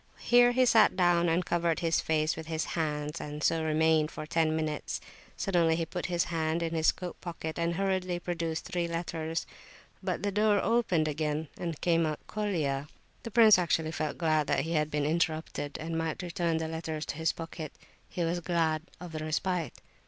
[0.17, 4.25] Here he sat down and covered his face with his hands, and so remained for
[4.25, 4.99] ten minutes.
[5.37, 9.45] Suddenly he put his hand in his coat pocket and hurriedly produced three letters.
[10.01, 12.87] But the door opened again, and out came Colia.
[13.21, 17.17] The prince actually felt glad that he had been interrupted,—and might return the letters to
[17.17, 17.71] his pocket.
[18.09, 19.81] He was glad of the respite.